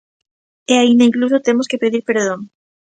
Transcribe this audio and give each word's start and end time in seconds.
E 0.71 0.73
aínda 0.81 1.07
incluso 1.09 1.43
temos 1.47 1.69
que 1.69 1.81
pedir 1.83 2.01
perdón. 2.09 2.39